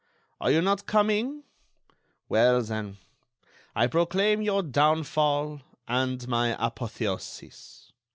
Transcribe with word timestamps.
Are 0.39 0.49
you 0.49 0.63
not 0.63 0.87
coming? 0.87 1.43
Well, 2.27 2.63
then, 2.63 2.97
I 3.75 3.85
proclaim 3.85 4.41
your 4.41 4.63
downfall 4.63 5.61
and 5.87 6.27
my 6.27 6.55
apotheosis. 6.57 7.91